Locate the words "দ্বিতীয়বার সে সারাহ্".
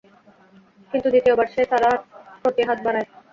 1.09-1.97